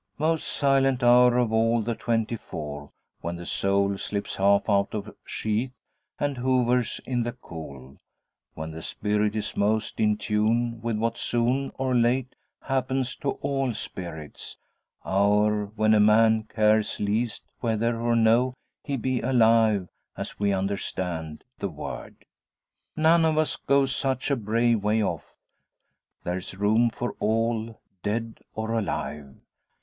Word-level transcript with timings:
Most 0.17 0.47
silent 0.47 1.03
hour 1.03 1.37
of 1.37 1.53
all 1.53 1.83
the 1.83 1.93
twenty 1.93 2.35
four 2.35 2.89
when 3.19 3.35
the 3.35 3.45
soul 3.45 3.99
slips 3.99 4.37
half 4.37 4.67
out 4.67 4.95
of 4.95 5.15
sheath, 5.23 5.73
and 6.19 6.37
hovers 6.39 6.99
in 7.05 7.21
the 7.21 7.33
cool; 7.33 7.97
when 8.55 8.71
the 8.71 8.81
spirit 8.81 9.35
is 9.35 9.55
most 9.55 9.99
in 9.99 10.17
tune 10.17 10.81
with 10.81 10.97
what, 10.97 11.19
soon 11.19 11.71
or 11.77 11.93
late, 11.93 12.33
happens 12.63 13.15
to 13.17 13.33
all 13.43 13.75
spirits; 13.75 14.57
hour 15.05 15.67
when 15.67 15.93
a 15.93 15.99
man 15.99 16.45
cares 16.45 16.99
least 16.99 17.43
whether 17.59 17.99
or 18.01 18.15
no 18.15 18.55
he 18.83 18.97
be 18.97 19.21
alive, 19.21 19.87
as 20.17 20.39
we 20.39 20.51
understand 20.51 21.43
the 21.59 21.69
word. 21.69 22.25
'None 22.95 23.23
of 23.23 23.37
us 23.37 23.55
goes 23.55 23.95
such 23.95 24.31
a 24.31 24.35
brave 24.35 24.83
way 24.83 25.03
off 25.03 25.35
there's 26.23 26.55
room 26.57 26.89
for 26.89 27.11
all, 27.19 27.79
dead 28.01 28.39
or 28.55 28.71
alive.' 28.71 29.35